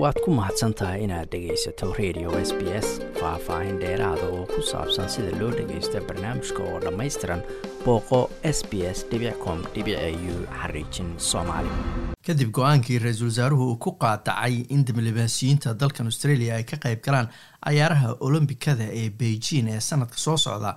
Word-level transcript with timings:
waad 0.00 0.16
ku 0.24 0.30
mahadsan 0.32 0.72
tahay 0.74 1.04
inaad 1.04 1.28
dhegaysato 1.32 1.92
radio 1.98 2.30
s 2.48 2.50
b 2.58 2.62
s 2.80 2.88
faah-faahin 3.20 3.76
dheeraada 3.82 4.24
oo 4.36 4.44
ku 4.52 4.60
saabsan 4.70 5.08
sida 5.14 5.32
loo 5.40 5.50
dhagaysto 5.58 6.00
barnaamijka 6.08 6.62
oo 6.64 6.78
dhammaystiran 6.84 7.42
booqo 7.84 8.20
s 8.56 8.58
b 8.70 8.72
s 8.96 9.04
com 9.44 9.58
u 9.60 10.36
xariijin 10.60 11.10
soomaali. 11.18 11.68
Kadib 12.26 12.50
go'aankii 12.56 12.98
ra'iisul 13.04 13.28
wasaaruhu 13.32 13.64
uu 13.72 13.76
ku 13.76 13.90
qaadacay 14.02 14.64
in 14.74 14.84
diblomaasiyiinta 14.86 15.74
dalkan 15.80 16.06
australia 16.06 16.54
ay 16.56 16.64
ka 16.64 16.76
qayb 16.84 17.00
galaan 17.04 17.28
cayaaraha 17.66 18.16
olombikada 18.20 18.84
ee 19.02 19.10
beijing 19.10 19.68
ee 19.68 19.80
sanadka 19.80 20.16
soo 20.16 20.36
socda. 20.36 20.74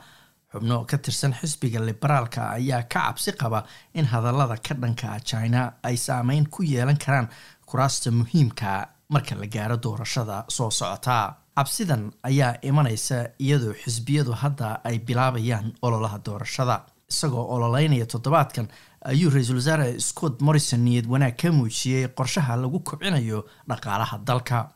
Xubno 0.51 0.85
ka 0.89 0.97
tirsan 0.97 1.33
xisbiga 1.39 1.79
liberaalka 1.85 2.49
ayaa 2.57 2.83
ka 2.83 2.99
cabsi 2.99 3.31
qaba 3.31 3.63
in 3.93 4.05
hadallada 4.05 4.57
ka 4.67 4.73
dhanka 4.75 5.19
china 5.23 5.71
ay 5.83 5.95
saameyn 5.97 6.47
ku 6.49 6.63
yeelan 6.63 6.97
karaan 7.05 7.27
kuraasta 7.65 8.11
muhiimka 8.11 8.87
marka 9.09 9.35
la 9.35 9.47
gaaro 9.47 9.77
doorashada 9.77 10.45
soo 10.47 10.69
socota. 10.71 11.35
Cabsidan 11.55 12.11
ayaa 12.23 12.55
imanaysa 12.61 13.29
iyadoo 13.39 13.73
xisbiyadu 13.83 14.31
hadda 14.31 14.81
ay 14.83 14.99
bilaabayaan 14.99 15.73
ololaha 15.81 16.19
doorashada. 16.25 16.81
Isagoo 17.09 17.45
ololeynaya 17.55 18.05
toddobaadkan 18.05 18.67
ayuu 19.05 19.29
ra'iisul 19.29 19.59
wasaare 19.61 19.99
scott 19.99 20.41
morrison 20.41 20.79
niyad 20.85 21.05
wanaag 21.07 21.35
ka 21.37 21.51
muujiyey 21.51 22.07
qorshaha 22.17 22.55
lagu 22.57 22.79
kobcinayo 22.79 23.45
dhaqaalaha 23.69 24.17
dalka. 24.25 24.69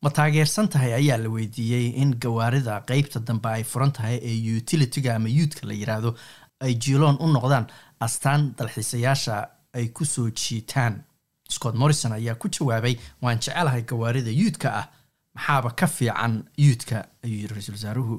Ma 0.02 0.10
taageersan 0.10 0.68
tahay 0.68 0.92
ayaa 1.00 1.18
la 1.18 1.28
weydiiyey 1.36 1.94
in 2.02 2.10
gawaarida 2.24 2.82
qeybta 2.90 3.20
dambe 3.20 3.48
ay 3.52 3.64
furan 3.64 3.92
tahay 3.92 4.18
ee 4.22 4.56
utilitiga 4.56 5.14
ama 5.16 5.28
yuudka 5.28 5.66
la 5.66 5.74
yiraahdo 5.74 6.14
ay 6.60 6.74
jiiloon 6.74 7.16
u 7.20 7.26
noqdaan 7.32 7.66
astaan 8.00 8.54
dalxiisayaasha 8.58 9.36
ay 9.74 9.88
ku 9.88 10.04
soo 10.04 10.30
jiitaan. 10.30 11.04
Scott 11.50 11.74
morrison 11.74 12.12
ayaa 12.12 12.34
ku 12.34 12.48
jawaabay 12.48 12.94
waan 13.22 13.38
jecelahay 13.38 13.82
gawaarida 13.82 14.30
yuudka 14.30 14.68
ah. 14.80 14.86
Maxaaba 15.34 15.70
ka 15.78 15.86
fiican 15.86 16.34
yuudka 16.58 16.96
ayuu 17.24 17.38
yiri 17.42 17.54
ra'iisul 17.54 17.74
wasaaruhu. 17.78 18.16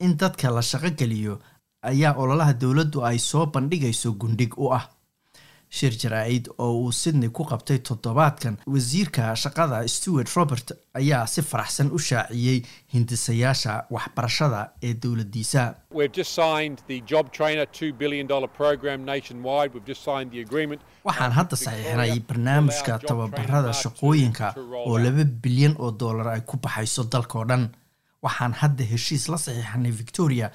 In 0.00 0.16
dadka 0.16 0.50
la 0.50 0.62
shaqo 0.62 0.90
geliyo 0.98 1.34
ayaa 1.82 2.14
ololaha 2.22 2.52
dowladdu 2.52 3.04
ay 3.06 3.18
soo 3.18 3.46
bandhigayso 3.46 4.12
gundhig 4.12 4.52
u 4.58 4.72
ah 4.78 4.84
shir 5.78 5.92
jaraa-id 6.02 6.48
oo 6.58 6.72
uu 6.82 6.92
sydney 6.92 7.28
ku 7.30 7.44
qabtay 7.50 7.78
toddobaadkan. 7.88 8.56
Wasiirka 8.66 9.22
shaqada 9.42 9.86
stewart 9.88 10.30
robert 10.36 10.72
ayaa 11.00 11.26
si 11.26 11.42
faraxsan 11.42 11.90
u 11.96 11.98
shaaciyey 11.98 12.58
hindisayaasha 12.94 13.74
waxbarashada 13.94 14.60
ee 14.82 14.94
dowladdiisa. 15.02 15.62
Waxaan 21.04 21.32
hadda 21.38 21.56
saxiixnay 21.56 22.20
barnaamijka 22.28 22.98
tababarada 23.08 23.72
shaqooyinka 23.82 24.46
oo 24.88 24.98
laba 24.98 25.24
bilyan 25.42 25.74
oo 25.78 25.90
dollar 25.90 26.28
ay 26.34 26.40
ku 26.40 26.56
baxayso 26.56 27.04
dalkao 27.12 27.44
dhan. 27.44 27.68
Waxaan 28.22 28.52
hadda 28.60 28.84
heshiis 28.92 29.28
la 29.28 29.36
saxiixnay 29.36 29.90
victoria 30.02 30.50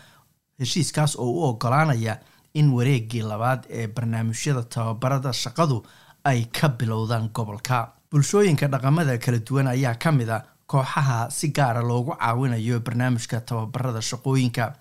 heshiiskaas 0.60 1.16
oo 1.20 1.30
u 1.38 1.44
ogolaanaya 1.50 2.20
in 2.60 2.72
wareegii 2.74 3.22
labaad 3.32 3.62
ee 3.70 3.88
barnaamijyada 3.88 4.64
tababarada 4.64 5.32
shaqadu 5.34 5.84
ay 6.24 6.46
ka 6.52 6.68
bilowdaan 6.70 7.30
gobolka. 7.36 7.92
Bulshooyinka 8.12 8.68
dhaqamada 8.68 9.18
kala 9.18 9.40
duwan 9.48 9.68
ayaa 9.68 9.96
ka 10.04 10.12
mid 10.12 10.30
a 10.30 10.40
kooxaha 10.68 11.30
si 11.32 11.48
gaara 11.52 11.82
loogu 11.82 12.16
caawinayo 12.20 12.80
barnaamijka 12.80 13.42
tababarada 13.42 14.02
shaqooyinka 14.02 14.74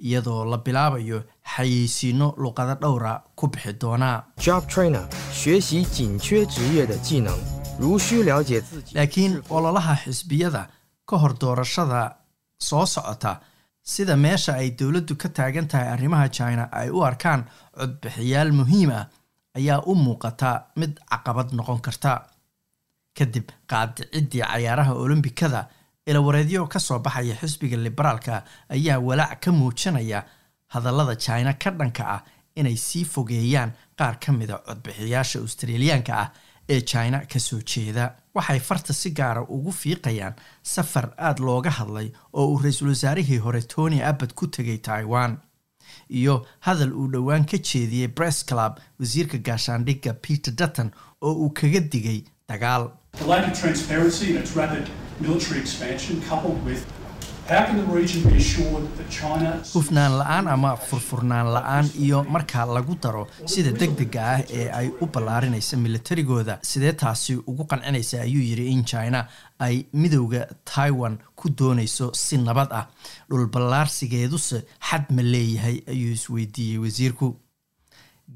iyadoo 0.00 0.44
la 0.50 0.56
bilaabayo 0.58 1.18
xayeysiino 1.54 2.34
luqado 2.42 2.74
dhowra 2.82 3.12
ku 3.36 3.46
bixi 3.48 3.72
doona. 3.80 4.24
Laakiin 8.94 9.42
ololaha 9.50 9.94
xisbiyada 10.04 10.62
ka 11.06 11.16
hor 11.18 11.34
doorashada 11.40 12.16
soo 12.58 12.86
socota 12.86 13.40
sida 13.82 14.16
meesha 14.16 14.54
ay 14.54 14.70
dowladdu 14.78 15.16
ka 15.16 15.28
taagan 15.28 15.68
tahay 15.68 15.88
arrimaha 15.94 16.28
china 16.28 16.68
ay 16.72 16.88
u 16.90 17.02
arkaan 17.04 17.44
codbixiyaal 17.78 18.52
muhiim 18.52 18.90
ah 18.90 19.06
ayaa 19.58 19.82
u 19.90 19.94
muuqata 19.94 20.50
mid 20.76 20.92
caqabad 21.10 21.52
noqon 21.58 21.80
karta. 21.80 22.12
Kadib 23.18 23.46
qaadiciddii 23.70 24.42
cayaaraha 24.46 24.92
olombikada 24.94 25.68
ilawareedyo 26.06 26.66
ka 26.72 26.78
soo 26.78 26.98
baxaya 26.98 27.34
xisbiga 27.40 27.76
liberaalka 27.76 28.44
ayaa 28.76 28.98
walaac 29.08 29.40
ka 29.44 29.50
muujinaya 29.52 30.20
hadallada 30.74 31.16
china 31.16 31.52
ka 31.62 31.70
dhanka 31.70 32.04
ah 32.16 32.22
inay 32.56 32.76
sii 32.76 33.04
fogeeyaan 33.04 33.72
qaar 33.98 34.14
ka 34.22 34.32
mida 34.32 34.56
codbixiyaasha 34.66 35.38
australiyaanka 35.44 36.12
ah 36.22 36.28
ee 36.74 36.80
china 36.90 37.18
ka 37.32 37.38
soo 37.46 37.60
jeeda. 37.72 38.04
Waxay 38.34 38.60
farta 38.68 38.92
si 39.00 39.10
gaara 39.18 39.42
ugu 39.56 39.72
fiiqayaan 39.80 40.34
safar 40.72 41.06
aada 41.26 41.42
looga 41.48 41.70
hadlay 41.78 42.08
oo 42.38 42.46
uu 42.52 42.58
ra'iisul 42.62 42.88
wasaarihii 42.92 43.38
hore 43.46 43.62
tony 43.74 43.98
abbad 44.10 44.32
ku 44.38 44.46
tegay 44.56 44.78
taiwan. 44.88 45.32
Iyo 46.20 46.34
hadal 46.66 46.92
uu 47.00 47.08
dhowaan 47.12 47.44
ka 47.50 47.58
jeediyey 47.70 48.08
bress 48.16 48.38
club 48.50 48.78
wasiirka 49.00 49.38
gaashaandhigga 49.46 50.12
peter 50.24 50.54
dutton 50.58 50.90
oo 51.26 51.32
uu 51.42 51.50
kaga 51.50 51.80
digay 51.92 52.20
dagaal 52.48 52.84
hufnaan 59.74 60.12
la'aan 60.20 60.46
ama 60.48 60.76
furfurnaan 60.88 61.48
la'aan 61.54 61.86
iyo 62.04 62.22
marka 62.34 62.64
lagu 62.76 62.94
daro 63.02 63.26
sida 63.52 63.72
deg 63.80 63.90
dega 63.98 64.20
ah 64.34 64.40
ee 64.58 64.68
ay 64.78 64.88
u 65.02 65.06
ballaarinaysa 65.14 65.76
militarigooda 65.84 66.58
sidee 66.70 66.92
taasi 67.02 67.34
ugu 67.50 67.64
qancinaysa 67.70 68.20
ayuu 68.26 68.42
yidhi 68.50 68.66
in 68.74 68.84
china 68.92 69.20
ay 69.66 69.76
midowda 69.92 70.40
taiwan 70.72 71.18
ku 71.36 71.48
doonayso 71.58 72.06
si 72.14 72.36
nabad 72.38 72.70
ah. 72.80 72.86
Dhul 73.28 73.46
ballaarsigeeduse 73.54 74.58
xad 74.88 75.04
ma 75.16 75.22
leeyahay 75.22 75.76
ayuu 75.92 76.12
isweydiiyey 76.18 76.78
wasiirku. 76.84 77.28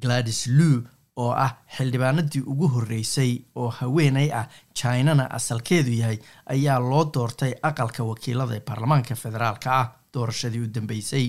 Gladis 0.02 0.46
lu 0.46 0.70
oo 1.16 1.30
ah 1.44 1.52
xildhibaanadii 1.76 2.42
ugu 2.52 2.68
horreysay 2.74 3.32
oo 3.56 3.68
haweenay 3.78 4.28
ah 4.40 4.46
chinana 4.74 5.24
asalkeedu 5.38 5.92
yahay 6.00 6.18
ayaa 6.54 6.78
loo 6.90 7.04
doortay 7.14 7.52
aqalka 7.68 8.02
wakiilada 8.10 8.54
ee 8.56 8.62
baarlamaanka 8.68 9.14
federaalka 9.24 9.68
ah 9.80 9.86
doorashadii 10.14 10.60
u 10.66 10.66
dambeysay. 10.74 11.26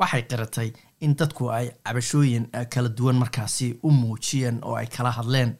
Waxay 0.00 0.22
qiratay 0.30 0.68
in 1.00 1.14
dadku 1.16 1.50
ay 1.58 1.66
cabashooyin 1.86 2.44
kala 2.74 2.88
duwan 2.98 3.16
markaasi 3.22 3.66
u 3.82 3.90
muujiyeen 3.90 4.58
oo 4.64 4.74
ay 4.80 4.86
kala 4.96 5.10
hadleen. 5.18 5.50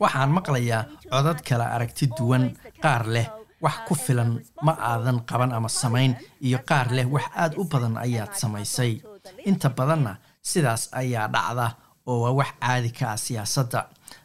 Waxaan 0.00 0.30
maqlayaa 0.38 0.84
codad 1.10 1.40
kala 1.48 1.64
aragti 1.74 2.06
duwan 2.18 2.44
qaar 2.82 3.06
leh 3.14 3.26
wax 3.62 3.76
ku 3.88 3.94
filan 3.94 4.30
ma 4.66 4.72
aadan 4.90 5.18
qaban 5.30 5.52
ama 5.52 5.68
samayn 5.68 6.12
iyo 6.40 6.58
qaar 6.68 6.88
leh 6.96 7.06
wax 7.14 7.26
aad 7.42 7.52
u 7.60 7.64
badan 7.64 7.96
ayaad 7.96 8.32
samaysay. 8.42 8.92
Inta 9.46 9.68
badanna 9.70 10.12
sidaas 10.42 10.88
ayaa 10.92 11.28
dhacda 11.34 11.66
oo 12.06 12.20
waa 12.24 12.32
wax 12.40 12.50
caadi 12.60 12.90
ka 12.98 13.04
ah 13.12 13.16
siyaasadda. 13.24 13.80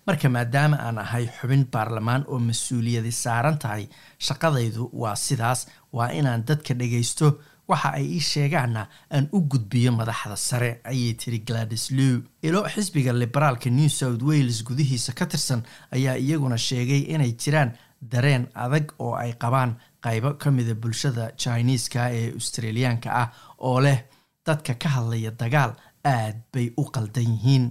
Marka 0.07 0.29
maadaama 0.29 0.77
aan 0.85 0.97
ahay 0.97 1.25
xubin 1.37 1.63
baarlamaan 1.73 2.23
oo 2.27 2.39
mas'uuliyadi 2.39 3.11
saaran 3.11 3.57
tahay 3.59 3.87
shaqadaydu 4.19 4.89
waa 4.93 5.15
sidaas. 5.15 5.67
Waa 5.93 6.09
inaan 6.19 6.43
dadka 6.47 6.73
dhagaysto 6.73 7.39
waxa 7.67 7.89
ay 7.99 8.05
ii 8.15 8.19
sheegaanna 8.31 8.87
aan 9.15 9.25
u 9.35 9.39
gudbiyo 9.51 9.91
madaxda 9.91 10.35
sare 10.35 10.71
ayay 10.83 11.13
tiri 11.19 11.39
gladis 11.47 11.91
lew 11.91 12.21
ilo 12.41 12.63
xisbiga 12.73 13.13
liberaalka 13.13 13.69
new 13.69 13.89
south 13.89 14.21
wales 14.23 14.63
gudihiisa 14.63 15.11
ka 15.13 15.25
tirsan 15.25 15.61
ayaa 15.91 16.15
iyaguna 16.17 16.57
sheegay 16.57 17.01
inay 17.13 17.31
jiraan 17.41 17.71
dareen 18.01 18.47
adag 18.53 18.85
oo 18.99 19.13
ay 19.15 19.33
qabaan 19.41 19.71
qaybo 20.03 20.33
ka 20.41 20.51
mida 20.51 20.73
bulshada 20.75 21.31
jiniiska 21.41 22.09
ee 22.19 22.31
australiyaanka 22.37 23.09
ah 23.21 23.29
oo 23.67 23.79
leh 23.85 23.99
dadka 24.45 24.73
ka 24.81 24.89
hadlaya 24.89 25.31
dagaal 25.31 25.71
aad 26.03 26.35
bay 26.53 26.67
u 26.77 26.83
qaldan 26.93 27.27
yihiin. 27.33 27.65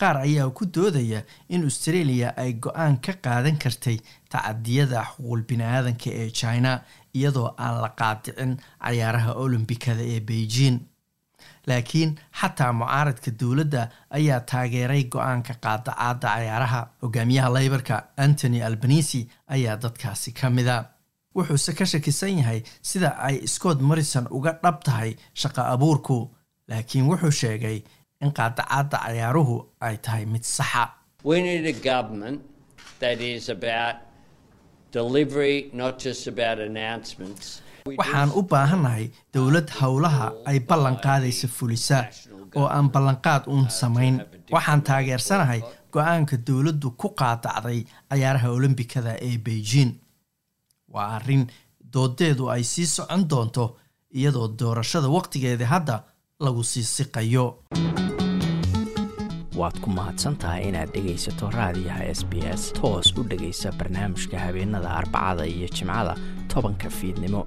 Qaar 0.00 0.16
ayaa 0.26 0.48
ku 0.56 0.64
doodaya 0.74 1.20
in 1.48 1.64
australia 1.64 2.28
ay 2.36 2.52
go'aan 2.64 2.96
ka 3.04 3.12
qaadan 3.24 3.58
kartay 3.62 3.98
tacadiyada 4.30 5.02
xuquuq 5.04 5.40
bini-aadanka 5.48 6.10
ee 6.20 6.30
china 6.30 6.72
iyadoo 7.14 7.48
aan 7.64 7.76
la 7.82 7.88
qaadicin 8.00 8.52
cayaaraha 8.84 9.32
olombikada 9.42 10.02
ee 10.14 10.20
beijing 10.28 10.78
laakiin 11.68 12.10
xataa 12.40 12.72
mucaaradka 12.80 13.30
dowladda 13.40 13.82
ayaa 14.18 14.40
taageeray 14.50 15.02
go'aanka 15.14 15.54
qaadacaada 15.64 16.28
cayaaraha 16.34 16.80
hogaamiyaha 17.02 17.48
leybarka 17.56 17.96
antony 18.24 18.58
albanisi 18.68 19.20
ayaa 19.54 19.76
dadkaasi 19.84 20.30
ka 20.40 20.50
mida 20.50 20.76
wuxuuse 21.36 21.72
ka 21.78 21.84
shakisan 21.92 22.38
yahay 22.40 22.60
sida 22.90 23.10
ay 23.28 23.36
scott 23.54 23.80
morrison 23.88 24.26
uga 24.30 24.52
dhab 24.62 24.78
tahay 24.88 25.10
shaqo 25.42 25.62
abuurku 25.74 26.18
laakiin 26.70 27.04
wuxuu 27.10 27.30
sheegay 27.42 27.78
in 28.24 28.30
qaadacaada 28.38 28.98
cayaaruhu 29.06 29.56
ay 29.86 29.96
tahay 30.06 30.24
mid 30.34 30.44
saxa 30.56 30.84
waxaan 37.98 38.30
u 38.38 38.42
baahannahay 38.42 39.10
dowlad 39.34 39.68
howlaha 39.80 40.32
ay 40.50 40.58
ballan 40.68 40.96
qaadaysa 41.04 41.48
fulisa 41.48 41.98
oo 42.56 42.66
aan 42.76 42.88
ballanqaad 42.94 43.42
uun 43.46 43.68
samayn. 43.70 44.16
Waxaan 44.54 44.82
taageersanahay 44.82 45.60
go'aanka 45.92 46.36
dowladdu 46.46 46.90
ku 47.00 47.08
qaadacday 47.20 47.84
cayaaraha 48.10 48.48
olombikada 48.56 49.12
ee 49.28 49.38
beijing. 49.38 49.92
Waa 50.92 51.06
arrin 51.16 51.46
doodeedu 51.92 52.48
ay 52.54 52.62
sii 52.72 52.86
socon 52.86 53.28
doonto 53.30 53.64
iyadoo 54.18 54.48
doorashada 54.58 55.08
wakhtigeeda 55.16 55.66
hadda 55.66 55.96
lagu 56.40 56.62
sii 56.64 56.82
siqayo. 56.94 57.46
Waad 59.56 59.76
ku 59.80 59.88
mahadsantahay 59.90 60.68
inaad 60.68 60.90
dhegaysato 60.94 61.50
raadiyaha 61.50 62.04
s 62.18 62.20
b 62.30 62.32
s. 62.60 62.72
Toos 62.76 63.08
u 63.18 63.22
dhegaysa 63.30 63.72
barnaamijka 63.78 64.38
habeenada 64.38 64.90
arbacada 65.00 65.46
iyo 65.46 65.68
jimcada 65.76 66.14
tobanka 66.52 66.90
fiidnimo 66.90 67.46